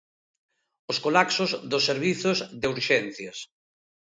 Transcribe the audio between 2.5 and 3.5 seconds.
de urxencias.